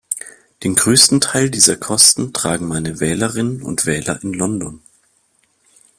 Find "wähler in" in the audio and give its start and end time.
3.85-4.33